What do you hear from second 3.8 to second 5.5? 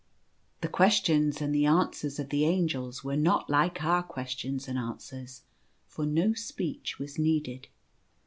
our questions and answers,